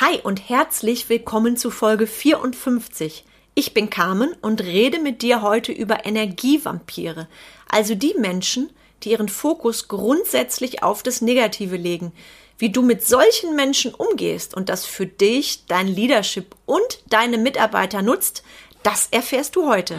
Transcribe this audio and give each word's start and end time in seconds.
Hi 0.00 0.20
und 0.22 0.48
herzlich 0.48 1.08
willkommen 1.08 1.56
zu 1.56 1.72
Folge 1.72 2.06
54. 2.06 3.24
Ich 3.56 3.74
bin 3.74 3.90
Carmen 3.90 4.32
und 4.42 4.62
rede 4.62 5.00
mit 5.00 5.22
dir 5.22 5.42
heute 5.42 5.72
über 5.72 6.06
Energievampire, 6.06 7.26
also 7.68 7.96
die 7.96 8.14
Menschen, 8.16 8.70
die 9.02 9.10
ihren 9.10 9.28
Fokus 9.28 9.88
grundsätzlich 9.88 10.84
auf 10.84 11.02
das 11.02 11.20
Negative 11.20 11.76
legen. 11.76 12.12
Wie 12.58 12.70
du 12.70 12.82
mit 12.82 13.04
solchen 13.04 13.56
Menschen 13.56 13.92
umgehst 13.92 14.54
und 14.54 14.68
das 14.68 14.86
für 14.86 15.06
dich, 15.06 15.66
dein 15.66 15.88
Leadership 15.88 16.54
und 16.64 17.00
deine 17.10 17.36
Mitarbeiter 17.36 18.00
nutzt, 18.00 18.44
das 18.84 19.08
erfährst 19.10 19.56
du 19.56 19.68
heute. 19.68 19.98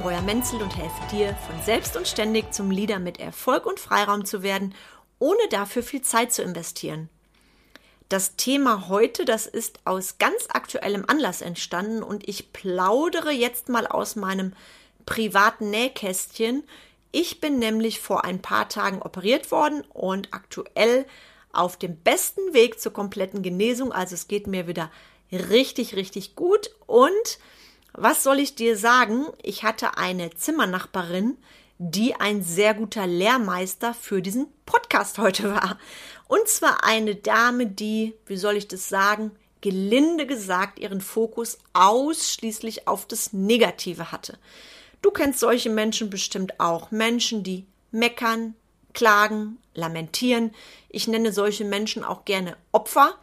Breuer-Menzel 0.00 0.62
und 0.62 0.76
helfe 0.76 1.00
dir, 1.10 1.34
von 1.46 1.60
selbst 1.64 1.96
und 1.96 2.06
ständig 2.08 2.52
zum 2.52 2.70
Leader 2.70 2.98
mit 2.98 3.20
Erfolg 3.20 3.66
und 3.66 3.80
Freiraum 3.80 4.24
zu 4.24 4.42
werden, 4.42 4.74
ohne 5.18 5.48
dafür 5.50 5.82
viel 5.82 6.02
Zeit 6.02 6.32
zu 6.32 6.42
investieren. 6.42 7.08
Das 8.08 8.36
Thema 8.36 8.88
heute, 8.88 9.24
das 9.24 9.46
ist 9.46 9.80
aus 9.84 10.18
ganz 10.18 10.48
aktuellem 10.50 11.04
Anlass 11.06 11.40
entstanden 11.40 12.02
und 12.02 12.28
ich 12.28 12.52
plaudere 12.52 13.30
jetzt 13.30 13.68
mal 13.68 13.86
aus 13.86 14.16
meinem 14.16 14.52
privaten 15.06 15.70
Nähkästchen. 15.70 16.64
Ich 17.10 17.40
bin 17.40 17.58
nämlich 17.58 18.00
vor 18.00 18.24
ein 18.24 18.42
paar 18.42 18.68
Tagen 18.68 19.00
operiert 19.02 19.50
worden 19.50 19.82
und 19.92 20.28
aktuell 20.32 21.06
auf 21.52 21.76
dem 21.76 21.96
besten 21.96 22.52
Weg 22.52 22.80
zur 22.80 22.92
kompletten 22.92 23.42
Genesung. 23.42 23.92
Also 23.92 24.14
es 24.14 24.28
geht 24.28 24.46
mir 24.46 24.66
wieder 24.66 24.90
richtig, 25.32 25.96
richtig 25.96 26.36
gut. 26.36 26.70
Und 26.86 27.38
was 27.92 28.22
soll 28.22 28.40
ich 28.40 28.54
dir 28.54 28.76
sagen? 28.76 29.26
Ich 29.42 29.62
hatte 29.64 29.96
eine 29.96 30.30
Zimmernachbarin, 30.34 31.36
die 31.78 32.14
ein 32.14 32.42
sehr 32.42 32.74
guter 32.74 33.06
Lehrmeister 33.06 33.92
für 33.94 34.22
diesen 34.22 34.46
Podcast 34.66 35.18
heute 35.18 35.52
war. 35.54 35.78
Und 36.28 36.48
zwar 36.48 36.84
eine 36.84 37.14
Dame, 37.14 37.66
die, 37.66 38.14
wie 38.26 38.36
soll 38.36 38.56
ich 38.56 38.68
das 38.68 38.88
sagen, 38.88 39.32
gelinde 39.60 40.26
gesagt 40.26 40.78
ihren 40.78 41.00
Fokus 41.00 41.58
ausschließlich 41.72 42.88
auf 42.88 43.06
das 43.06 43.32
Negative 43.32 44.12
hatte. 44.12 44.38
Du 45.02 45.10
kennst 45.10 45.40
solche 45.40 45.70
Menschen 45.70 46.10
bestimmt 46.10 46.60
auch. 46.60 46.90
Menschen, 46.90 47.42
die 47.42 47.66
meckern, 47.90 48.54
klagen, 48.94 49.58
lamentieren. 49.74 50.52
Ich 50.88 51.08
nenne 51.08 51.32
solche 51.32 51.64
Menschen 51.64 52.04
auch 52.04 52.24
gerne 52.24 52.56
Opfer. 52.70 53.14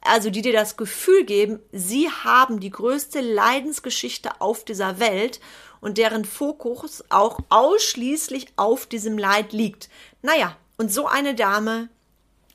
Also 0.00 0.30
die 0.30 0.42
dir 0.42 0.52
das 0.52 0.76
Gefühl 0.76 1.24
geben, 1.24 1.58
sie 1.72 2.08
haben 2.08 2.60
die 2.60 2.70
größte 2.70 3.20
Leidensgeschichte 3.20 4.40
auf 4.40 4.64
dieser 4.64 5.00
Welt 5.00 5.40
und 5.80 5.98
deren 5.98 6.24
Fokus 6.24 7.04
auch 7.08 7.40
ausschließlich 7.48 8.46
auf 8.56 8.86
diesem 8.86 9.18
Leid 9.18 9.52
liegt. 9.52 9.88
Naja, 10.22 10.56
und 10.76 10.92
so 10.92 11.06
eine 11.06 11.34
Dame 11.34 11.88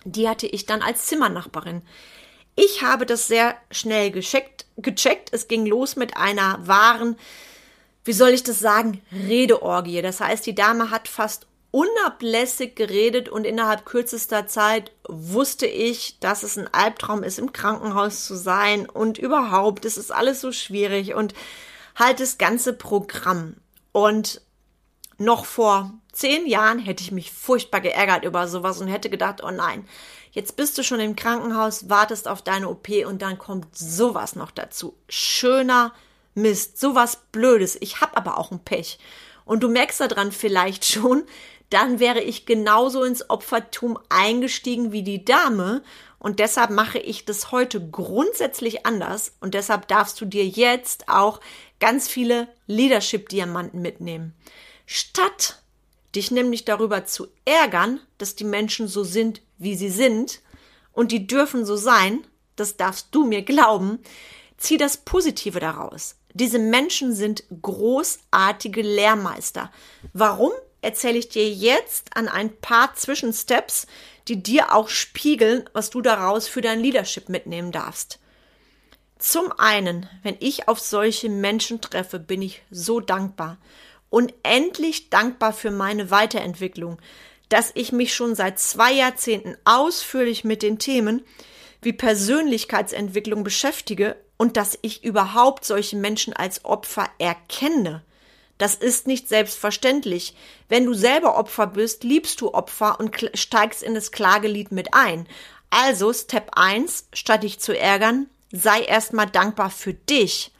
die 0.03 0.27
hatte 0.27 0.47
ich 0.47 0.65
dann 0.65 0.81
als 0.81 1.05
Zimmernachbarin. 1.05 1.81
Ich 2.55 2.83
habe 2.83 3.05
das 3.05 3.27
sehr 3.27 3.55
schnell 3.69 4.11
gecheckt, 4.11 4.65
gecheckt. 4.77 5.29
Es 5.31 5.47
ging 5.47 5.65
los 5.65 5.95
mit 5.95 6.17
einer 6.17 6.65
wahren, 6.67 7.17
wie 8.03 8.13
soll 8.13 8.29
ich 8.29 8.43
das 8.43 8.59
sagen, 8.59 9.01
Redeorgie. 9.11 10.01
Das 10.01 10.19
heißt, 10.19 10.45
die 10.45 10.55
Dame 10.55 10.89
hat 10.89 11.07
fast 11.07 11.47
unablässig 11.71 12.75
geredet 12.75 13.29
und 13.29 13.45
innerhalb 13.45 13.85
kürzester 13.85 14.45
Zeit 14.45 14.91
wusste 15.07 15.65
ich, 15.65 16.19
dass 16.19 16.43
es 16.43 16.57
ein 16.57 16.71
Albtraum 16.73 17.23
ist, 17.23 17.39
im 17.39 17.53
Krankenhaus 17.53 18.25
zu 18.25 18.35
sein 18.35 18.89
und 18.89 19.17
überhaupt, 19.17 19.85
es 19.85 19.97
ist 19.97 20.11
alles 20.11 20.41
so 20.41 20.51
schwierig 20.51 21.13
und 21.13 21.33
halt 21.95 22.19
das 22.19 22.37
ganze 22.37 22.73
Programm. 22.73 23.55
Und 23.93 24.41
noch 25.17 25.45
vor 25.45 25.93
zehn 26.11 26.45
Jahren 26.45 26.79
hätte 26.79 27.03
ich 27.03 27.11
mich 27.11 27.31
furchtbar 27.31 27.79
geärgert 27.79 28.25
über 28.25 28.47
sowas 28.47 28.81
und 28.81 28.87
hätte 28.87 29.09
gedacht, 29.09 29.41
oh 29.43 29.51
nein, 29.51 29.87
jetzt 30.31 30.57
bist 30.57 30.77
du 30.77 30.83
schon 30.83 30.99
im 30.99 31.15
Krankenhaus, 31.15 31.89
wartest 31.89 32.27
auf 32.27 32.41
deine 32.41 32.67
OP 32.67 32.89
und 33.05 33.21
dann 33.21 33.37
kommt 33.37 33.77
sowas 33.77 34.35
noch 34.35 34.51
dazu. 34.51 34.97
Schöner 35.07 35.93
Mist, 36.33 36.79
sowas 36.79 37.19
Blödes. 37.31 37.77
Ich 37.79 38.01
hab 38.01 38.17
aber 38.17 38.37
auch 38.37 38.51
ein 38.51 38.59
Pech. 38.59 38.99
Und 39.45 39.63
du 39.63 39.69
merkst 39.69 40.01
daran 40.01 40.31
vielleicht 40.31 40.85
schon, 40.91 41.23
dann 41.71 41.99
wäre 41.99 42.21
ich 42.21 42.45
genauso 42.45 43.03
ins 43.03 43.29
Opfertum 43.29 43.97
eingestiegen 44.09 44.91
wie 44.91 45.03
die 45.03 45.25
Dame. 45.25 45.81
Und 46.19 46.39
deshalb 46.39 46.69
mache 46.69 46.99
ich 46.99 47.25
das 47.25 47.51
heute 47.51 47.89
grundsätzlich 47.89 48.85
anders. 48.85 49.33
Und 49.39 49.53
deshalb 49.55 49.87
darfst 49.87 50.21
du 50.21 50.25
dir 50.25 50.45
jetzt 50.45 51.07
auch 51.09 51.39
ganz 51.79 52.07
viele 52.07 52.47
Leadership-Diamanten 52.67 53.81
mitnehmen. 53.81 54.33
Statt 54.85 55.61
dich 56.13 56.29
nämlich 56.29 56.65
darüber 56.65 57.05
zu 57.05 57.27
ärgern, 57.45 58.01
dass 58.17 58.35
die 58.35 58.43
Menschen 58.43 58.87
so 58.87 59.03
sind, 59.03 59.41
wie 59.57 59.75
sie 59.75 59.89
sind, 59.89 60.41
und 60.93 61.13
die 61.13 61.25
dürfen 61.25 61.65
so 61.65 61.77
sein, 61.77 62.27
das 62.57 62.75
darfst 62.75 63.07
du 63.11 63.25
mir 63.25 63.43
glauben, 63.43 63.99
zieh 64.57 64.75
das 64.75 64.97
Positive 64.97 65.61
daraus. 65.61 66.15
Diese 66.33 66.59
Menschen 66.59 67.15
sind 67.15 67.43
großartige 67.61 68.81
Lehrmeister. 68.81 69.71
Warum? 70.11 70.51
Erzähle 70.81 71.19
ich 71.19 71.29
dir 71.29 71.49
jetzt 71.49 72.15
an 72.15 72.27
ein 72.27 72.55
paar 72.57 72.95
Zwischensteps, 72.95 73.87
die 74.27 74.41
dir 74.41 74.73
auch 74.73 74.89
spiegeln, 74.89 75.69
was 75.73 75.89
du 75.89 76.01
daraus 76.01 76.47
für 76.47 76.61
dein 76.61 76.79
Leadership 76.79 77.29
mitnehmen 77.29 77.71
darfst. 77.71 78.19
Zum 79.19 79.51
einen, 79.51 80.09
wenn 80.23 80.35
ich 80.39 80.67
auf 80.67 80.79
solche 80.79 81.29
Menschen 81.29 81.81
treffe, 81.81 82.19
bin 82.19 82.41
ich 82.41 82.63
so 82.71 82.99
dankbar 82.99 83.57
unendlich 84.11 85.09
dankbar 85.09 85.53
für 85.53 85.71
meine 85.71 86.11
Weiterentwicklung, 86.11 86.99
dass 87.49 87.71
ich 87.73 87.91
mich 87.91 88.13
schon 88.13 88.35
seit 88.35 88.59
zwei 88.59 88.93
Jahrzehnten 88.93 89.57
ausführlich 89.65 90.43
mit 90.43 90.61
den 90.61 90.77
Themen 90.77 91.23
wie 91.81 91.93
Persönlichkeitsentwicklung 91.93 93.43
beschäftige 93.43 94.15
und 94.37 94.55
dass 94.57 94.77
ich 94.83 95.03
überhaupt 95.03 95.65
solche 95.65 95.95
Menschen 95.95 96.33
als 96.33 96.63
Opfer 96.63 97.09
erkenne. 97.17 98.03
Das 98.61 98.75
ist 98.75 99.07
nicht 99.07 99.27
selbstverständlich. 99.27 100.35
Wenn 100.69 100.85
du 100.85 100.93
selber 100.93 101.35
Opfer 101.35 101.65
bist, 101.65 102.03
liebst 102.03 102.41
du 102.41 102.53
Opfer 102.53 102.99
und 102.99 103.31
steigst 103.33 103.81
in 103.81 103.95
das 103.95 104.11
Klagelied 104.11 104.71
mit 104.71 104.93
ein. 104.93 105.27
Also 105.71 106.13
Step 106.13 106.51
1, 106.55 107.07
statt 107.11 107.41
dich 107.41 107.59
zu 107.59 107.75
ärgern, 107.75 108.29
sei 108.51 108.81
erstmal 108.81 109.25
dankbar 109.25 109.71
für 109.71 109.95
dich, 109.95 110.51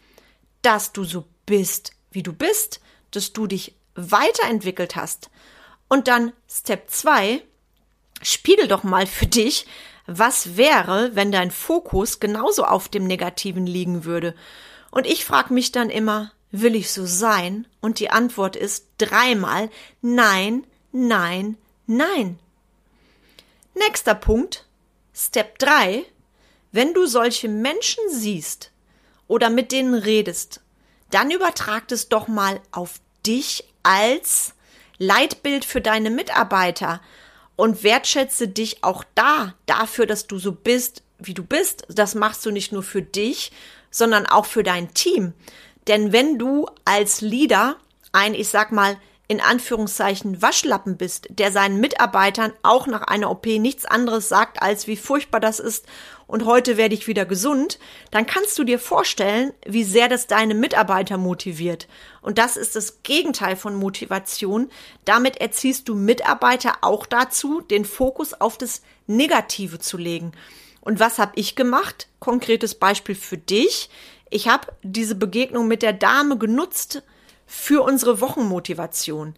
dass 0.63 0.93
du 0.93 1.03
so 1.03 1.25
bist, 1.45 1.91
wie 2.09 2.23
du 2.23 2.33
bist, 2.33 2.81
dass 3.11 3.33
du 3.33 3.45
dich 3.45 3.75
weiterentwickelt 3.93 4.95
hast. 4.95 5.29
Und 5.87 6.07
dann 6.07 6.33
Step 6.49 6.89
2, 6.89 7.43
spiegel 8.23 8.67
doch 8.67 8.81
mal 8.81 9.05
für 9.05 9.27
dich, 9.27 9.67
was 10.07 10.57
wäre, 10.57 11.11
wenn 11.13 11.31
dein 11.31 11.51
Fokus 11.51 12.19
genauso 12.19 12.65
auf 12.65 12.89
dem 12.89 13.05
Negativen 13.05 13.67
liegen 13.67 14.05
würde. 14.05 14.33
Und 14.89 15.05
ich 15.05 15.23
frage 15.23 15.53
mich 15.53 15.71
dann 15.71 15.91
immer, 15.91 16.31
will 16.51 16.75
ich 16.75 16.91
so 16.91 17.05
sein? 17.05 17.67
Und 17.79 17.99
die 17.99 18.09
Antwort 18.09 18.55
ist 18.55 18.87
dreimal 18.97 19.69
nein, 20.01 20.65
nein, 20.91 21.57
nein. 21.87 22.39
Nächster 23.73 24.15
Punkt, 24.15 24.67
Step 25.13 25.59
3, 25.59 26.05
wenn 26.71 26.93
du 26.93 27.05
solche 27.05 27.49
Menschen 27.49 28.03
siehst 28.09 28.71
oder 29.27 29.49
mit 29.49 29.71
denen 29.71 29.93
redest 29.93 30.61
dann 31.11 31.29
übertrag 31.29 31.91
es 31.91 32.09
doch 32.09 32.27
mal 32.27 32.59
auf 32.71 32.99
dich 33.25 33.65
als 33.83 34.53
Leitbild 34.97 35.65
für 35.65 35.81
deine 35.81 36.09
Mitarbeiter 36.09 37.01
und 37.55 37.83
wertschätze 37.83 38.47
dich 38.47 38.83
auch 38.83 39.03
da 39.13 39.53
dafür, 39.65 40.07
dass 40.07 40.25
du 40.25 40.39
so 40.39 40.51
bist, 40.51 41.03
wie 41.19 41.33
du 41.33 41.43
bist. 41.43 41.85
Das 41.89 42.15
machst 42.15 42.45
du 42.45 42.51
nicht 42.51 42.71
nur 42.71 42.81
für 42.81 43.01
dich, 43.01 43.51
sondern 43.91 44.25
auch 44.25 44.45
für 44.45 44.63
dein 44.63 44.93
Team. 44.93 45.33
Denn 45.87 46.11
wenn 46.11 46.37
du 46.37 46.67
als 46.85 47.21
Leader 47.21 47.77
ein, 48.11 48.33
ich 48.33 48.49
sag 48.49 48.71
mal, 48.71 48.97
in 49.31 49.39
Anführungszeichen 49.39 50.41
Waschlappen 50.41 50.97
bist, 50.97 51.27
der 51.29 51.53
seinen 51.53 51.79
Mitarbeitern 51.79 52.51
auch 52.63 52.85
nach 52.85 53.03
einer 53.03 53.31
OP 53.31 53.45
nichts 53.45 53.85
anderes 53.85 54.27
sagt, 54.27 54.61
als 54.61 54.87
wie 54.87 54.97
furchtbar 54.97 55.39
das 55.39 55.61
ist 55.61 55.85
und 56.27 56.45
heute 56.45 56.75
werde 56.75 56.95
ich 56.95 57.07
wieder 57.07 57.25
gesund, 57.25 57.79
dann 58.11 58.25
kannst 58.25 58.59
du 58.59 58.65
dir 58.65 58.77
vorstellen, 58.77 59.53
wie 59.65 59.85
sehr 59.85 60.09
das 60.09 60.27
deine 60.27 60.53
Mitarbeiter 60.53 61.17
motiviert. 61.17 61.87
Und 62.21 62.39
das 62.39 62.57
ist 62.57 62.75
das 62.75 63.03
Gegenteil 63.03 63.55
von 63.55 63.75
Motivation. 63.75 64.69
Damit 65.05 65.37
erziehst 65.37 65.87
du 65.87 65.95
Mitarbeiter 65.95 66.79
auch 66.81 67.05
dazu, 67.05 67.61
den 67.61 67.85
Fokus 67.85 68.33
auf 68.33 68.57
das 68.57 68.81
Negative 69.07 69.79
zu 69.79 69.97
legen. 69.97 70.33
Und 70.81 70.99
was 70.99 71.19
habe 71.19 71.33
ich 71.35 71.55
gemacht? 71.55 72.07
Konkretes 72.19 72.75
Beispiel 72.75 73.15
für 73.15 73.37
dich. 73.37 73.89
Ich 74.31 74.47
habe 74.47 74.67
diese 74.81 75.13
Begegnung 75.13 75.67
mit 75.67 75.83
der 75.83 75.93
Dame 75.93 76.37
genutzt 76.37 77.03
für 77.45 77.83
unsere 77.83 78.21
Wochenmotivation. 78.21 79.35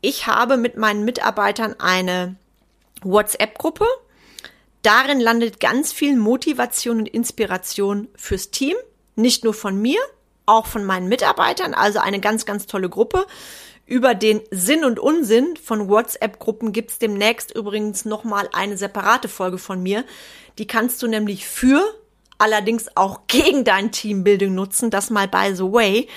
Ich 0.00 0.28
habe 0.28 0.56
mit 0.56 0.76
meinen 0.76 1.04
Mitarbeitern 1.04 1.74
eine 1.80 2.36
WhatsApp-Gruppe. 3.02 3.84
Darin 4.82 5.18
landet 5.18 5.58
ganz 5.58 5.92
viel 5.92 6.16
Motivation 6.16 6.98
und 7.00 7.08
Inspiration 7.08 8.06
fürs 8.14 8.52
Team. 8.52 8.76
Nicht 9.16 9.42
nur 9.42 9.52
von 9.52 9.82
mir, 9.82 9.98
auch 10.46 10.66
von 10.66 10.84
meinen 10.84 11.08
Mitarbeitern. 11.08 11.74
Also 11.74 11.98
eine 11.98 12.20
ganz, 12.20 12.46
ganz 12.46 12.66
tolle 12.66 12.88
Gruppe. 12.88 13.26
Über 13.84 14.14
den 14.14 14.40
Sinn 14.52 14.84
und 14.84 15.00
Unsinn 15.00 15.56
von 15.56 15.88
WhatsApp-Gruppen 15.88 16.72
gibt's 16.72 17.00
demnächst 17.00 17.52
übrigens 17.52 18.04
nochmal 18.04 18.48
eine 18.52 18.76
separate 18.76 19.28
Folge 19.28 19.58
von 19.58 19.82
mir. 19.82 20.04
Die 20.58 20.68
kannst 20.68 21.02
du 21.02 21.08
nämlich 21.08 21.48
für, 21.48 21.82
allerdings 22.38 22.88
auch 22.96 23.20
gegen 23.26 23.64
dein 23.64 23.92
Teambuilding 23.92 24.54
nutzen. 24.54 24.90
Das 24.90 25.10
mal 25.10 25.28
by 25.28 25.54
the 25.54 25.64
way. 25.64 26.08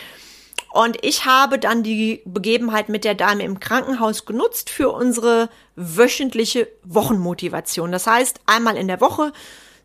Und 0.71 1.03
ich 1.03 1.25
habe 1.25 1.57
dann 1.57 1.81
die 1.81 2.21
Begebenheit 2.25 2.89
mit 2.89 3.03
der 3.03 3.15
Dame 3.15 3.43
im 3.43 3.59
Krankenhaus 3.59 4.25
genutzt 4.25 4.69
für 4.69 4.89
unsere 4.89 5.49
wöchentliche 5.75 6.67
Wochenmotivation. 6.83 7.91
Das 7.91 8.05
heißt, 8.05 8.41
einmal 8.45 8.77
in 8.77 8.87
der 8.87 9.01
Woche 9.01 9.33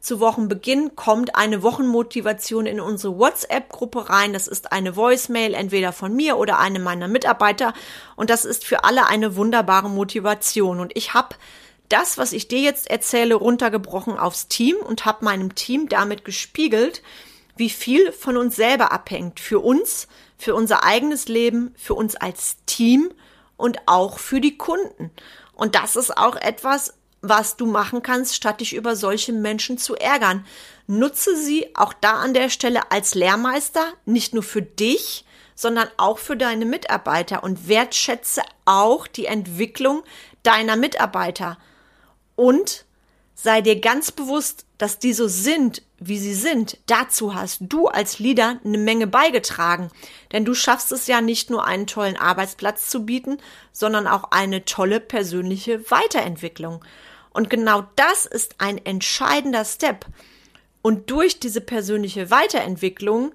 zu 0.01 0.21
Wochenbeginn 0.21 0.95
kommt 0.97 1.35
eine 1.35 1.63
Wochenmotivation 1.63 2.67
in 2.67 2.79
unsere 2.79 3.19
WhatsApp-Gruppe 3.19 4.11
rein. 4.11 4.35
Das 4.35 4.47
ist 4.47 4.71
eine 4.71 4.97
Voicemail, 4.97 5.55
entweder 5.55 5.93
von 5.93 6.15
mir 6.15 6.37
oder 6.37 6.59
einem 6.59 6.83
meiner 6.83 7.09
Mitarbeiter. 7.09 7.73
Und 8.15 8.29
das 8.29 8.45
ist 8.45 8.67
für 8.67 8.85
alle 8.85 9.07
eine 9.07 9.37
wunderbare 9.37 9.89
Motivation. 9.89 10.81
Und 10.81 10.95
ich 10.95 11.15
habe 11.15 11.37
das, 11.89 12.19
was 12.19 12.33
ich 12.33 12.49
dir 12.49 12.61
jetzt 12.61 12.91
erzähle, 12.91 13.35
runtergebrochen 13.35 14.19
aufs 14.19 14.49
Team 14.49 14.77
und 14.77 15.05
habe 15.05 15.25
meinem 15.25 15.55
Team 15.55 15.89
damit 15.89 16.25
gespiegelt, 16.25 17.03
wie 17.57 17.71
viel 17.71 18.13
von 18.13 18.37
uns 18.37 18.57
selber 18.57 18.93
abhängt. 18.93 19.41
Für 19.41 19.61
uns, 19.61 20.09
für 20.39 20.55
unser 20.55 20.85
eigenes 20.85 21.29
Leben, 21.29 21.75
für 21.77 21.95
uns 21.95 22.17
als 22.17 22.57
Team 22.67 23.13
und 23.57 23.79
auch 23.87 24.19
für 24.19 24.41
die 24.41 24.59
Kunden. 24.59 25.11
Und 25.55 25.75
das 25.75 25.97
ist 25.97 26.17
auch 26.17 26.37
etwas, 26.37 26.95
was 27.21 27.57
du 27.57 27.67
machen 27.67 28.03
kannst, 28.03 28.35
statt 28.35 28.61
dich 28.61 28.75
über 28.75 28.97
solche 28.97 29.33
Menschen 29.33 29.79
zu 29.79 29.95
ärgern. 29.95 30.45
Nutze 30.87 31.37
sie 31.37 31.75
auch 31.75 31.93
da 31.93 32.15
an 32.15 32.35
der 32.35 32.51
Stelle 32.51 32.91
als 32.91 33.15
Lehrmeister, 33.15 33.93
nicht 34.05 34.35
nur 34.35 34.43
für 34.43 34.63
dich, 34.63 35.25
sondern 35.55 35.89
auch 35.97 36.19
für 36.19 36.37
deine 36.37 36.67
Mitarbeiter 36.67 37.43
und 37.43 37.69
wertschätze 37.69 38.43
auch 38.65 39.07
die 39.07 39.27
Entwicklung 39.27 40.03
deiner 40.43 40.77
Mitarbeiter. 40.77 41.57
Und 42.37 42.85
sei 43.35 43.61
dir 43.61 43.81
ganz 43.81 44.13
bewusst, 44.13 44.65
dass 44.79 44.99
die 44.99 45.13
so 45.13 45.29
sind, 45.29 45.83
wie 45.99 46.19
sie 46.19 46.35
sind. 46.35 46.79
Dazu 46.87 47.35
hast 47.35 47.59
du 47.61 47.89
als 47.89 48.19
Leader 48.19 48.61
eine 48.65 48.79
Menge 48.79 49.07
beigetragen. 49.07 49.91
Denn 50.33 50.45
du 50.45 50.55
schaffst 50.55 50.93
es 50.93 51.07
ja 51.07 51.21
nicht 51.21 51.51
nur 51.51 51.65
einen 51.65 51.87
tollen 51.87 52.17
Arbeitsplatz 52.17 52.89
zu 52.89 53.05
bieten, 53.05 53.39
sondern 53.73 54.07
auch 54.07 54.31
eine 54.31 54.65
tolle 54.65 55.01
persönliche 55.01 55.91
Weiterentwicklung. 55.91 56.85
Und 57.31 57.51
genau 57.51 57.87
das 57.97 58.27
ist 58.27 58.57
ein 58.59 58.79
entscheidender 58.85 59.65
Step. 59.65 60.07
Und 60.83 61.11
durch 61.11 61.41
diese 61.41 61.61
persönliche 61.61 62.31
Weiterentwicklung 62.31 63.33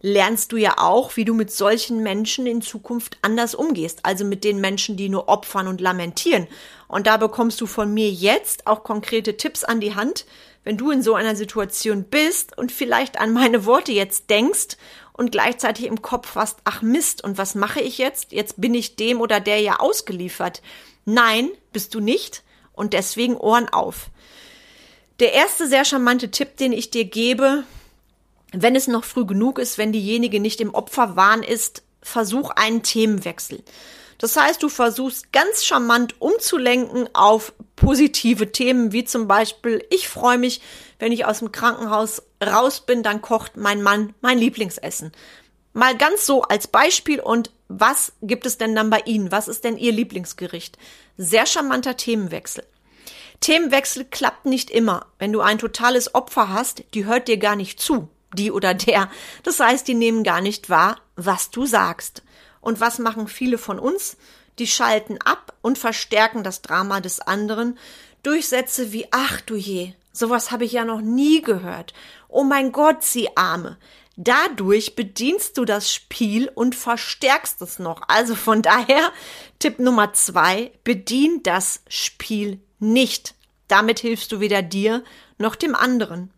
lernst 0.00 0.52
du 0.52 0.56
ja 0.56 0.74
auch, 0.78 1.16
wie 1.16 1.24
du 1.24 1.34
mit 1.34 1.50
solchen 1.50 2.02
Menschen 2.02 2.46
in 2.46 2.62
Zukunft 2.62 3.18
anders 3.22 3.54
umgehst. 3.54 4.00
Also 4.04 4.24
mit 4.24 4.44
den 4.44 4.60
Menschen, 4.60 4.96
die 4.96 5.08
nur 5.08 5.28
opfern 5.28 5.66
und 5.66 5.80
lamentieren. 5.80 6.46
Und 6.86 7.06
da 7.06 7.16
bekommst 7.16 7.60
du 7.60 7.66
von 7.66 7.92
mir 7.92 8.10
jetzt 8.10 8.66
auch 8.66 8.84
konkrete 8.84 9.36
Tipps 9.36 9.64
an 9.64 9.80
die 9.80 9.94
Hand, 9.94 10.24
wenn 10.64 10.76
du 10.76 10.90
in 10.90 11.02
so 11.02 11.14
einer 11.14 11.36
Situation 11.36 12.04
bist 12.04 12.56
und 12.56 12.72
vielleicht 12.72 13.20
an 13.20 13.32
meine 13.32 13.64
Worte 13.64 13.92
jetzt 13.92 14.30
denkst 14.30 14.76
und 15.12 15.32
gleichzeitig 15.32 15.86
im 15.86 16.02
Kopf 16.02 16.34
hast, 16.34 16.58
ach 16.64 16.82
Mist, 16.82 17.24
und 17.24 17.38
was 17.38 17.54
mache 17.54 17.80
ich 17.80 17.98
jetzt? 17.98 18.32
Jetzt 18.32 18.60
bin 18.60 18.74
ich 18.74 18.96
dem 18.96 19.20
oder 19.20 19.40
der 19.40 19.60
ja 19.60 19.80
ausgeliefert. 19.80 20.62
Nein, 21.04 21.50
bist 21.72 21.94
du 21.94 22.00
nicht. 22.00 22.42
Und 22.72 22.92
deswegen 22.92 23.36
Ohren 23.36 23.68
auf. 23.68 24.10
Der 25.18 25.32
erste 25.32 25.66
sehr 25.66 25.84
charmante 25.84 26.30
Tipp, 26.30 26.56
den 26.58 26.72
ich 26.72 26.90
dir 26.90 27.04
gebe, 27.04 27.64
wenn 28.52 28.76
es 28.76 28.86
noch 28.86 29.04
früh 29.04 29.24
genug 29.24 29.58
ist, 29.58 29.78
wenn 29.78 29.92
diejenige 29.92 30.40
nicht 30.40 30.60
im 30.60 30.74
Opferwahn 30.74 31.42
ist, 31.42 31.82
versuch 32.02 32.50
einen 32.50 32.82
Themenwechsel. 32.82 33.62
Das 34.18 34.36
heißt, 34.36 34.62
du 34.62 34.68
versuchst 34.68 35.32
ganz 35.32 35.64
charmant 35.64 36.20
umzulenken 36.20 37.08
auf 37.14 37.52
positive 37.76 38.50
Themen, 38.50 38.92
wie 38.92 39.04
zum 39.04 39.28
Beispiel, 39.28 39.84
ich 39.90 40.08
freue 40.08 40.38
mich, 40.38 40.60
wenn 40.98 41.12
ich 41.12 41.24
aus 41.24 41.38
dem 41.38 41.52
Krankenhaus 41.52 42.22
raus 42.44 42.80
bin, 42.80 43.04
dann 43.04 43.22
kocht 43.22 43.56
mein 43.56 43.82
Mann 43.82 44.14
mein 44.20 44.38
Lieblingsessen. 44.38 45.12
Mal 45.72 45.96
ganz 45.96 46.26
so 46.26 46.42
als 46.42 46.66
Beispiel 46.66 47.20
und 47.20 47.52
was 47.68 48.12
gibt 48.22 48.46
es 48.46 48.58
denn 48.58 48.74
dann 48.74 48.90
bei 48.90 49.00
Ihnen? 49.04 49.30
Was 49.30 49.46
ist 49.46 49.62
denn 49.62 49.76
Ihr 49.76 49.92
Lieblingsgericht? 49.92 50.78
Sehr 51.16 51.46
charmanter 51.46 51.96
Themenwechsel. 51.96 52.64
Themenwechsel 53.40 54.04
klappt 54.04 54.46
nicht 54.46 54.70
immer. 54.70 55.06
Wenn 55.20 55.32
du 55.32 55.40
ein 55.40 55.58
totales 55.58 56.14
Opfer 56.14 56.48
hast, 56.48 56.82
die 56.94 57.04
hört 57.04 57.28
dir 57.28 57.36
gar 57.36 57.54
nicht 57.54 57.78
zu 57.78 58.08
die 58.34 58.50
oder 58.50 58.74
der. 58.74 59.10
Das 59.42 59.60
heißt, 59.60 59.86
die 59.88 59.94
nehmen 59.94 60.24
gar 60.24 60.40
nicht 60.40 60.70
wahr, 60.70 61.00
was 61.16 61.50
du 61.50 61.66
sagst. 61.66 62.22
Und 62.60 62.80
was 62.80 62.98
machen 62.98 63.28
viele 63.28 63.58
von 63.58 63.78
uns? 63.78 64.16
Die 64.58 64.66
schalten 64.66 65.18
ab 65.24 65.54
und 65.62 65.78
verstärken 65.78 66.42
das 66.42 66.62
Drama 66.62 67.00
des 67.00 67.20
anderen 67.20 67.78
durch 68.22 68.48
Sätze 68.48 68.92
wie 68.92 69.06
Ach 69.10 69.40
du 69.42 69.54
je, 69.54 69.92
sowas 70.12 70.50
habe 70.50 70.64
ich 70.64 70.72
ja 70.72 70.84
noch 70.84 71.00
nie 71.00 71.42
gehört. 71.42 71.94
Oh 72.28 72.44
mein 72.44 72.72
Gott, 72.72 73.04
sie 73.04 73.36
Arme. 73.36 73.78
Dadurch 74.16 74.96
bedienst 74.96 75.56
du 75.56 75.64
das 75.64 75.94
Spiel 75.94 76.50
und 76.52 76.74
verstärkst 76.74 77.62
es 77.62 77.78
noch. 77.78 78.02
Also 78.08 78.34
von 78.34 78.62
daher, 78.62 79.12
Tipp 79.60 79.78
Nummer 79.78 80.12
zwei, 80.12 80.72
bedien 80.82 81.44
das 81.44 81.82
Spiel 81.88 82.60
nicht. 82.80 83.36
Damit 83.68 84.00
hilfst 84.00 84.32
du 84.32 84.40
weder 84.40 84.62
dir 84.62 85.04
noch 85.38 85.54
dem 85.54 85.76
anderen. 85.76 86.32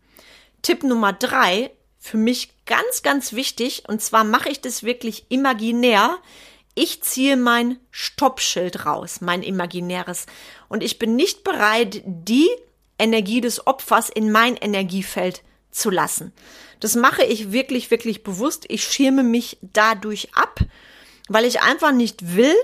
Tipp 0.61 0.83
Nummer 0.83 1.11
drei, 1.11 1.71
für 2.03 2.17
mich 2.17 2.49
ganz, 2.65 3.03
ganz 3.03 3.31
wichtig, 3.31 3.83
und 3.87 4.01
zwar 4.01 4.23
mache 4.23 4.49
ich 4.49 4.59
das 4.59 4.81
wirklich 4.81 5.27
imaginär. 5.29 6.17
Ich 6.73 7.03
ziehe 7.03 7.37
mein 7.37 7.79
Stoppschild 7.91 8.87
raus, 8.87 9.21
mein 9.21 9.43
imaginäres. 9.43 10.25
Und 10.67 10.81
ich 10.81 10.97
bin 10.97 11.15
nicht 11.15 11.43
bereit, 11.43 12.01
die 12.05 12.49
Energie 12.97 13.39
des 13.39 13.67
Opfers 13.67 14.09
in 14.09 14.31
mein 14.31 14.57
Energiefeld 14.57 15.43
zu 15.69 15.91
lassen. 15.91 16.33
Das 16.79 16.95
mache 16.95 17.23
ich 17.23 17.51
wirklich, 17.51 17.91
wirklich 17.91 18.23
bewusst. 18.23 18.65
Ich 18.67 18.83
schirme 18.83 19.23
mich 19.23 19.59
dadurch 19.61 20.33
ab, 20.33 20.59
weil 21.29 21.45
ich 21.45 21.61
einfach 21.61 21.91
nicht 21.91 22.35
will, 22.35 22.55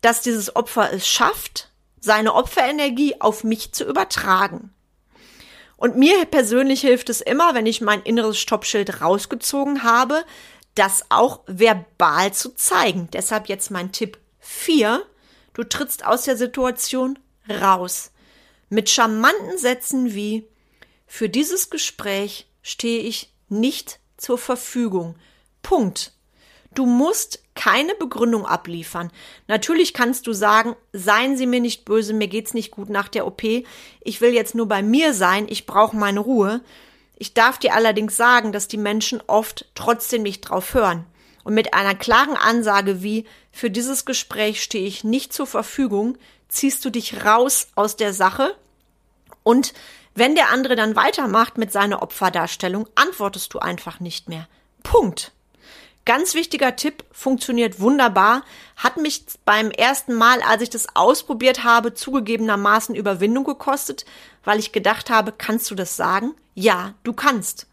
dass 0.00 0.22
dieses 0.22 0.56
Opfer 0.56 0.90
es 0.90 1.06
schafft, 1.06 1.70
seine 2.00 2.34
Opferenergie 2.34 3.20
auf 3.20 3.44
mich 3.44 3.72
zu 3.72 3.84
übertragen. 3.84 4.72
Und 5.78 5.96
mir 5.96 6.24
persönlich 6.26 6.80
hilft 6.80 7.08
es 7.08 7.20
immer, 7.20 7.54
wenn 7.54 7.64
ich 7.64 7.80
mein 7.80 8.02
inneres 8.02 8.38
Stoppschild 8.38 9.00
rausgezogen 9.00 9.84
habe, 9.84 10.24
das 10.74 11.04
auch 11.08 11.40
verbal 11.46 12.34
zu 12.34 12.52
zeigen. 12.54 13.08
Deshalb 13.12 13.48
jetzt 13.48 13.70
mein 13.70 13.92
Tipp 13.92 14.18
4. 14.40 15.02
Du 15.54 15.62
trittst 15.62 16.04
aus 16.04 16.24
der 16.24 16.36
Situation 16.36 17.18
raus. 17.48 18.10
Mit 18.68 18.90
charmanten 18.90 19.56
Sätzen 19.56 20.14
wie 20.14 20.48
Für 21.06 21.28
dieses 21.28 21.70
Gespräch 21.70 22.48
stehe 22.60 23.00
ich 23.00 23.32
nicht 23.48 24.00
zur 24.16 24.36
Verfügung. 24.36 25.14
Punkt. 25.62 26.12
Du 26.74 26.86
musst 26.86 27.42
keine 27.54 27.94
Begründung 27.94 28.46
abliefern. 28.46 29.10
Natürlich 29.48 29.94
kannst 29.94 30.26
du 30.26 30.32
sagen, 30.32 30.76
seien 30.92 31.36
Sie 31.36 31.46
mir 31.46 31.60
nicht 31.60 31.84
böse, 31.84 32.12
mir 32.12 32.28
geht's 32.28 32.54
nicht 32.54 32.70
gut 32.70 32.88
nach 32.88 33.08
der 33.08 33.26
OP, 33.26 33.42
ich 33.42 34.20
will 34.20 34.32
jetzt 34.32 34.54
nur 34.54 34.66
bei 34.66 34.82
mir 34.82 35.14
sein, 35.14 35.46
ich 35.48 35.66
brauche 35.66 35.96
meine 35.96 36.20
Ruhe. 36.20 36.60
Ich 37.16 37.34
darf 37.34 37.58
dir 37.58 37.74
allerdings 37.74 38.16
sagen, 38.16 38.52
dass 38.52 38.68
die 38.68 38.76
Menschen 38.76 39.20
oft 39.26 39.66
trotzdem 39.74 40.22
nicht 40.22 40.42
drauf 40.42 40.74
hören. 40.74 41.04
Und 41.42 41.54
mit 41.54 41.74
einer 41.74 41.94
klaren 41.94 42.36
Ansage 42.36 43.02
wie 43.02 43.24
für 43.50 43.70
dieses 43.70 44.04
Gespräch 44.04 44.62
stehe 44.62 44.86
ich 44.86 45.02
nicht 45.02 45.32
zur 45.32 45.46
Verfügung, 45.46 46.16
ziehst 46.48 46.84
du 46.84 46.90
dich 46.90 47.24
raus 47.24 47.68
aus 47.74 47.96
der 47.96 48.12
Sache 48.12 48.54
und 49.48 49.72
wenn 50.14 50.34
der 50.34 50.50
andere 50.50 50.76
dann 50.76 50.94
weitermacht 50.94 51.56
mit 51.56 51.72
seiner 51.72 52.02
Opferdarstellung, 52.02 52.86
antwortest 52.96 53.54
du 53.54 53.60
einfach 53.60 53.98
nicht 53.98 54.28
mehr. 54.28 54.46
Punkt. 54.82 55.32
Ganz 56.08 56.32
wichtiger 56.32 56.74
Tipp, 56.74 57.04
funktioniert 57.12 57.80
wunderbar, 57.80 58.42
hat 58.76 58.96
mich 58.96 59.26
beim 59.44 59.70
ersten 59.70 60.14
Mal, 60.14 60.40
als 60.40 60.62
ich 60.62 60.70
das 60.70 60.96
ausprobiert 60.96 61.64
habe, 61.64 61.92
zugegebenermaßen 61.92 62.94
Überwindung 62.94 63.44
gekostet, 63.44 64.06
weil 64.42 64.58
ich 64.58 64.72
gedacht 64.72 65.10
habe, 65.10 65.32
kannst 65.36 65.70
du 65.70 65.74
das 65.74 65.96
sagen? 65.96 66.34
Ja, 66.54 66.94
du 67.02 67.12
kannst. 67.12 67.66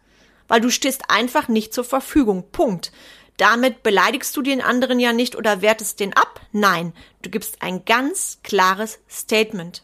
Weil 0.48 0.60
du 0.60 0.68
stehst 0.68 1.08
einfach 1.08 1.48
nicht 1.48 1.72
zur 1.72 1.84
Verfügung. 1.84 2.44
Punkt. 2.52 2.92
Damit 3.38 3.82
beleidigst 3.82 4.36
du 4.36 4.42
den 4.42 4.60
anderen 4.60 5.00
ja 5.00 5.14
nicht 5.14 5.34
oder 5.34 5.62
wertest 5.62 5.98
den 5.98 6.12
ab. 6.12 6.42
Nein, 6.52 6.92
du 7.22 7.30
gibst 7.30 7.62
ein 7.62 7.86
ganz 7.86 8.40
klares 8.42 8.98
Statement. 9.08 9.82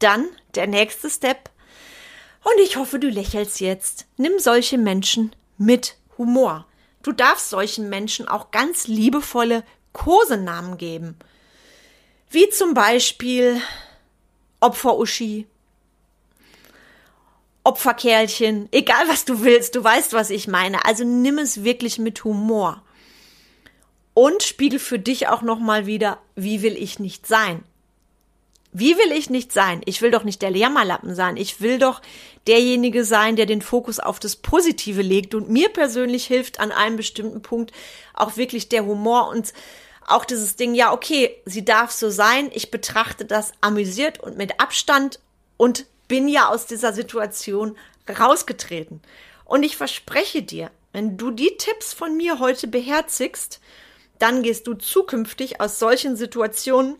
Dann 0.00 0.26
der 0.56 0.66
nächste 0.66 1.08
Step. 1.08 1.50
Und 2.42 2.60
ich 2.64 2.74
hoffe, 2.78 2.98
du 2.98 3.08
lächelst 3.08 3.60
jetzt. 3.60 4.06
Nimm 4.16 4.40
solche 4.40 4.76
Menschen 4.76 5.36
mit 5.56 5.96
Humor. 6.18 6.66
Du 7.02 7.12
darfst 7.12 7.50
solchen 7.50 7.88
Menschen 7.88 8.28
auch 8.28 8.50
ganz 8.50 8.86
liebevolle 8.86 9.64
Kosenamen 9.92 10.78
geben. 10.78 11.16
Wie 12.30 12.48
zum 12.48 12.74
Beispiel 12.74 13.60
Opfer-Uschi, 14.60 15.46
Opferkerlchen, 17.64 18.68
egal 18.72 19.06
was 19.08 19.24
du 19.24 19.42
willst, 19.42 19.74
du 19.74 19.84
weißt, 19.84 20.14
was 20.14 20.30
ich 20.30 20.48
meine. 20.48 20.84
Also 20.84 21.04
nimm 21.04 21.38
es 21.38 21.62
wirklich 21.62 21.98
mit 21.98 22.24
Humor. 22.24 22.82
Und 24.14 24.42
spiegel 24.42 24.78
für 24.78 24.98
dich 24.98 25.28
auch 25.28 25.42
nochmal 25.42 25.86
wieder, 25.86 26.18
wie 26.34 26.62
will 26.62 26.76
ich 26.76 26.98
nicht 26.98 27.26
sein? 27.26 27.64
Wie 28.72 28.96
will 28.96 29.12
ich 29.12 29.28
nicht 29.28 29.52
sein? 29.52 29.82
Ich 29.84 30.00
will 30.00 30.10
doch 30.10 30.24
nicht 30.24 30.40
der 30.40 30.50
Jammerlappen 30.50 31.14
sein. 31.14 31.36
Ich 31.36 31.60
will 31.60 31.78
doch 31.78 32.00
derjenige 32.46 33.04
sein, 33.04 33.36
der 33.36 33.44
den 33.44 33.60
Fokus 33.60 34.00
auf 34.00 34.18
das 34.18 34.36
Positive 34.36 35.02
legt. 35.02 35.34
Und 35.34 35.50
mir 35.50 35.68
persönlich 35.68 36.24
hilft 36.24 36.58
an 36.58 36.72
einem 36.72 36.96
bestimmten 36.96 37.42
Punkt 37.42 37.72
auch 38.14 38.38
wirklich 38.38 38.70
der 38.70 38.86
Humor 38.86 39.28
und 39.28 39.52
auch 40.06 40.24
dieses 40.24 40.56
Ding, 40.56 40.74
ja, 40.74 40.92
okay, 40.92 41.36
sie 41.44 41.64
darf 41.64 41.90
so 41.90 42.08
sein. 42.08 42.50
Ich 42.54 42.70
betrachte 42.70 43.26
das 43.26 43.52
amüsiert 43.60 44.20
und 44.20 44.38
mit 44.38 44.58
Abstand 44.58 45.20
und 45.58 45.86
bin 46.08 46.26
ja 46.26 46.48
aus 46.48 46.66
dieser 46.66 46.94
Situation 46.94 47.76
rausgetreten. 48.08 49.02
Und 49.44 49.64
ich 49.64 49.76
verspreche 49.76 50.42
dir, 50.42 50.70
wenn 50.92 51.18
du 51.18 51.30
die 51.30 51.56
Tipps 51.58 51.92
von 51.92 52.16
mir 52.16 52.38
heute 52.38 52.68
beherzigst, 52.68 53.60
dann 54.18 54.42
gehst 54.42 54.66
du 54.66 54.74
zukünftig 54.74 55.60
aus 55.60 55.78
solchen 55.78 56.16
Situationen 56.16 56.96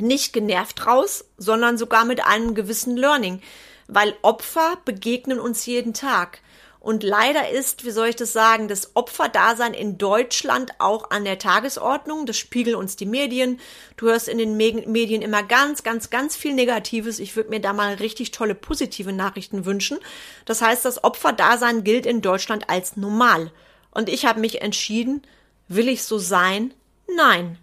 nicht 0.00 0.32
genervt 0.32 0.86
raus, 0.86 1.24
sondern 1.36 1.78
sogar 1.78 2.04
mit 2.04 2.24
einem 2.24 2.54
gewissen 2.54 2.96
Learning, 2.96 3.40
weil 3.88 4.14
Opfer 4.22 4.78
begegnen 4.84 5.40
uns 5.40 5.66
jeden 5.66 5.94
Tag. 5.94 6.40
Und 6.80 7.02
leider 7.02 7.50
ist, 7.50 7.84
wie 7.84 7.90
soll 7.90 8.08
ich 8.08 8.16
das 8.16 8.32
sagen, 8.32 8.66
das 8.66 8.92
Opferdasein 8.96 9.74
in 9.74 9.98
Deutschland 9.98 10.72
auch 10.78 11.10
an 11.10 11.24
der 11.24 11.38
Tagesordnung. 11.38 12.24
Das 12.24 12.38
spiegeln 12.38 12.74
uns 12.74 12.96
die 12.96 13.04
Medien. 13.04 13.60
Du 13.98 14.06
hörst 14.06 14.28
in 14.28 14.38
den 14.38 14.56
Medien 14.56 15.20
immer 15.20 15.42
ganz, 15.42 15.82
ganz, 15.82 16.08
ganz 16.08 16.36
viel 16.36 16.54
Negatives. 16.54 17.18
Ich 17.18 17.36
würde 17.36 17.50
mir 17.50 17.60
da 17.60 17.74
mal 17.74 17.94
richtig 17.94 18.30
tolle 18.30 18.54
positive 18.54 19.12
Nachrichten 19.12 19.66
wünschen. 19.66 19.98
Das 20.46 20.62
heißt, 20.62 20.86
das 20.86 21.04
Opferdasein 21.04 21.84
gilt 21.84 22.06
in 22.06 22.22
Deutschland 22.22 22.70
als 22.70 22.96
normal. 22.96 23.52
Und 23.90 24.08
ich 24.08 24.24
habe 24.24 24.40
mich 24.40 24.62
entschieden, 24.62 25.20
will 25.68 25.88
ich 25.88 26.04
so 26.04 26.16
sein? 26.16 26.72
Nein. 27.14 27.58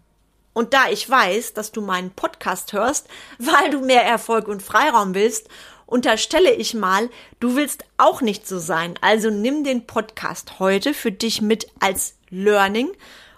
Und 0.57 0.73
da 0.73 0.89
ich 0.89 1.07
weiß, 1.07 1.53
dass 1.53 1.71
du 1.71 1.81
meinen 1.81 2.09
Podcast 2.09 2.73
hörst, 2.73 3.07
weil 3.37 3.69
du 3.69 3.79
mehr 3.79 4.03
Erfolg 4.03 4.47
und 4.47 4.63
Freiraum 4.63 5.13
willst 5.13 5.49
unterstelle 5.85 6.51
ich 6.51 6.73
mal, 6.73 7.11
du 7.39 7.55
willst 7.55 7.85
auch 7.97 8.21
nicht 8.21 8.47
so 8.47 8.57
sein. 8.57 8.95
Also 9.01 9.29
nimm 9.29 9.63
den 9.63 9.85
Podcast 9.85 10.57
heute 10.57 10.95
für 10.95 11.11
dich 11.11 11.43
mit 11.43 11.67
als 11.79 12.15
Learning 12.31 12.89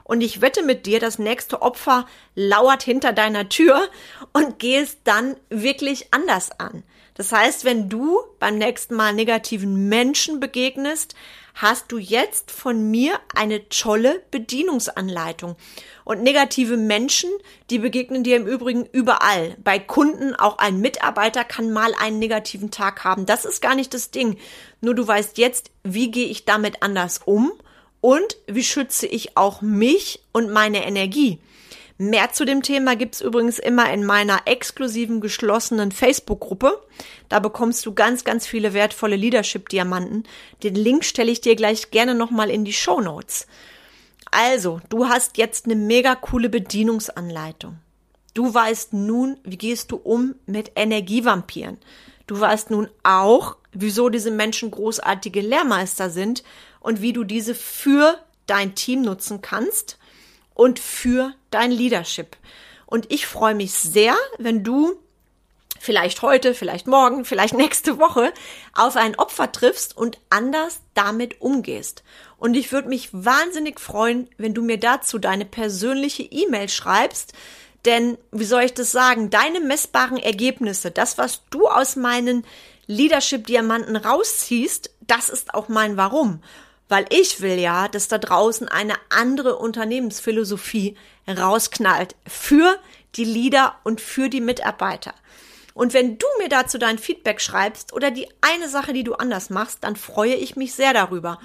und 0.05 0.21
ich 0.21 0.39
wette 0.39 0.63
mit 0.63 0.85
dir, 0.85 1.01
das 1.01 1.19
nächste 1.19 1.61
Opfer 1.61 2.07
lauert 2.35 2.83
hinter 2.83 3.11
deiner 3.11 3.49
Tür 3.49 3.81
und 4.31 4.57
geh 4.57 4.77
es 4.77 5.03
dann 5.03 5.35
wirklich 5.49 6.13
anders 6.13 6.57
an. 6.57 6.83
Das 7.19 7.33
heißt, 7.33 7.65
wenn 7.65 7.89
du 7.89 8.21
beim 8.39 8.57
nächsten 8.57 8.95
Mal 8.95 9.11
negativen 9.11 9.89
Menschen 9.89 10.39
begegnest, 10.39 11.15
hast 11.53 11.91
du 11.91 11.97
jetzt 11.97 12.49
von 12.49 12.89
mir 12.89 13.19
eine 13.35 13.67
tolle 13.67 14.23
Bedienungsanleitung. 14.31 15.57
Und 16.05 16.23
negative 16.23 16.77
Menschen, 16.77 17.29
die 17.69 17.79
begegnen 17.79 18.23
dir 18.23 18.37
im 18.37 18.47
Übrigen 18.47 18.85
überall. 18.93 19.57
Bei 19.61 19.79
Kunden, 19.79 20.33
auch 20.33 20.59
ein 20.59 20.79
Mitarbeiter 20.79 21.43
kann 21.43 21.73
mal 21.73 21.93
einen 21.99 22.19
negativen 22.19 22.71
Tag 22.71 23.03
haben. 23.03 23.25
Das 23.25 23.43
ist 23.43 23.61
gar 23.61 23.75
nicht 23.75 23.93
das 23.93 24.11
Ding. 24.11 24.37
Nur 24.79 24.95
du 24.95 25.05
weißt 25.05 25.37
jetzt, 25.37 25.71
wie 25.83 26.11
gehe 26.11 26.27
ich 26.27 26.45
damit 26.45 26.81
anders 26.83 27.19
um 27.25 27.51
und 27.99 28.37
wie 28.47 28.63
schütze 28.63 29.07
ich 29.07 29.35
auch 29.35 29.61
mich 29.61 30.21
und 30.31 30.51
meine 30.51 30.85
Energie. 30.85 31.39
Mehr 32.01 32.31
zu 32.31 32.45
dem 32.45 32.63
Thema 32.63 32.95
gibt's 32.95 33.19
übrigens 33.19 33.59
immer 33.59 33.91
in 33.91 34.05
meiner 34.05 34.43
exklusiven 34.45 35.19
geschlossenen 35.19 35.91
Facebook-Gruppe. 35.91 36.81
Da 37.27 37.39
bekommst 37.39 37.85
du 37.85 37.93
ganz, 37.93 38.23
ganz 38.23 38.47
viele 38.47 38.73
wertvolle 38.73 39.17
Leadership-Diamanten. 39.17 40.23
Den 40.63 40.75
Link 40.75 41.03
stelle 41.03 41.29
ich 41.29 41.41
dir 41.41 41.57
gleich 41.57 41.91
gerne 41.91 42.15
nochmal 42.15 42.49
in 42.51 42.63
die 42.63 42.71
Show 42.71 43.01
Notes. 43.01 43.47
Also, 44.31 44.79
du 44.87 45.09
hast 45.09 45.37
jetzt 45.37 45.65
eine 45.65 45.75
mega 45.75 46.15
coole 46.15 46.47
Bedienungsanleitung. 46.47 47.79
Du 48.33 48.53
weißt 48.53 48.93
nun, 48.93 49.37
wie 49.43 49.57
gehst 49.57 49.91
du 49.91 49.97
um 49.97 50.35
mit 50.45 50.71
Energievampiren. 50.77 51.79
Du 52.27 52.39
weißt 52.39 52.71
nun 52.71 52.87
auch, 53.03 53.57
wieso 53.73 54.07
diese 54.07 54.31
Menschen 54.31 54.71
großartige 54.71 55.41
Lehrmeister 55.41 56.09
sind 56.09 56.45
und 56.79 57.01
wie 57.01 57.11
du 57.11 57.25
diese 57.25 57.55
für 57.55 58.17
dein 58.47 58.73
Team 58.73 59.01
nutzen 59.01 59.41
kannst 59.41 59.98
und 60.59 60.77
für 60.77 61.33
dein 61.51 61.71
Leadership. 61.71 62.35
Und 62.85 63.09
ich 63.13 63.27
freue 63.27 63.55
mich 63.55 63.71
sehr, 63.71 64.13
wenn 64.39 64.61
du 64.61 64.99
vielleicht 65.79 66.21
heute, 66.21 66.53
vielleicht 66.53 66.85
morgen, 66.85 67.23
vielleicht 67.23 67.53
nächste 67.57 67.97
Woche 67.97 68.33
auf 68.73 68.97
ein 68.97 69.15
Opfer 69.15 69.53
triffst 69.53 69.95
und 69.95 70.19
anders 70.29 70.81
damit 70.95 71.39
umgehst. 71.39 72.03
Und 72.37 72.55
ich 72.55 72.73
würde 72.73 72.89
mich 72.89 73.07
wahnsinnig 73.13 73.79
freuen, 73.79 74.27
wenn 74.37 74.53
du 74.53 74.61
mir 74.61 74.77
dazu 74.77 75.17
deine 75.17 75.45
persönliche 75.45 76.23
E-Mail 76.23 76.67
schreibst, 76.67 77.31
denn 77.85 78.17
wie 78.33 78.43
soll 78.43 78.63
ich 78.63 78.73
das 78.73 78.91
sagen, 78.91 79.29
deine 79.29 79.61
messbaren 79.61 80.17
Ergebnisse, 80.17 80.91
das, 80.91 81.17
was 81.17 81.43
du 81.51 81.67
aus 81.69 81.95
meinen 81.95 82.45
Leadership-Diamanten 82.87 83.95
rausziehst, 83.95 84.89
das 85.07 85.29
ist 85.29 85.53
auch 85.53 85.69
mein 85.69 85.95
Warum 85.95 86.41
weil 86.89 87.05
ich 87.09 87.39
will 87.39 87.57
ja, 87.59 87.87
dass 87.87 88.07
da 88.07 88.17
draußen 88.17 88.67
eine 88.67 88.95
andere 89.09 89.55
Unternehmensphilosophie 89.55 90.97
rausknallt 91.27 92.15
für 92.27 92.77
die 93.15 93.25
Leader 93.25 93.75
und 93.83 94.01
für 94.01 94.29
die 94.29 94.41
Mitarbeiter. 94.41 95.13
Und 95.73 95.93
wenn 95.93 96.17
du 96.17 96.25
mir 96.39 96.49
dazu 96.49 96.77
dein 96.77 96.97
Feedback 96.97 97.39
schreibst 97.39 97.93
oder 97.93 98.11
die 98.11 98.27
eine 98.41 98.67
Sache, 98.67 98.91
die 98.91 99.03
du 99.03 99.13
anders 99.13 99.49
machst, 99.49 99.79
dann 99.81 99.95
freue 99.95 100.33
ich 100.33 100.55
mich 100.55 100.73
sehr 100.73 100.93
darüber. 100.93 101.39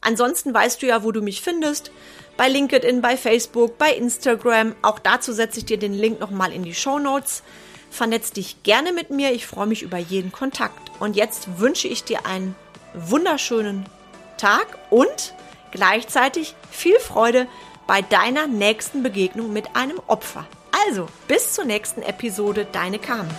Ansonsten 0.00 0.54
weißt 0.54 0.80
du 0.80 0.86
ja, 0.86 1.02
wo 1.02 1.12
du 1.12 1.22
mich 1.22 1.42
findest. 1.42 1.90
Bei 2.36 2.48
LinkedIn, 2.48 3.00
bei 3.00 3.16
Facebook, 3.16 3.76
bei 3.78 3.92
Instagram. 3.92 4.74
Auch 4.82 4.98
dazu 4.98 5.32
setze 5.32 5.58
ich 5.58 5.64
dir 5.66 5.78
den 5.78 5.92
Link 5.92 6.20
nochmal 6.20 6.52
in 6.52 6.62
die 6.62 6.74
Show 6.74 6.98
Notes. 6.98 7.42
Vernetz 7.90 8.32
dich 8.32 8.62
gerne 8.62 8.92
mit 8.92 9.10
mir. 9.10 9.32
Ich 9.32 9.46
freue 9.46 9.66
mich 9.66 9.82
über 9.82 9.98
jeden 9.98 10.32
Kontakt. 10.32 10.90
Und 11.00 11.16
jetzt 11.16 11.58
wünsche 11.58 11.88
ich 11.88 12.04
dir 12.04 12.26
einen 12.26 12.54
wunderschönen 12.94 13.86
Tag 14.36 14.66
und 14.90 15.34
gleichzeitig 15.70 16.54
viel 16.70 16.98
Freude 16.98 17.46
bei 17.86 18.02
deiner 18.02 18.46
nächsten 18.46 19.02
Begegnung 19.02 19.52
mit 19.52 19.76
einem 19.76 20.00
Opfer. 20.06 20.46
Also, 20.86 21.08
bis 21.28 21.52
zur 21.52 21.64
nächsten 21.64 22.02
Episode, 22.02 22.66
deine 22.70 22.98
Carmen. 22.98 23.30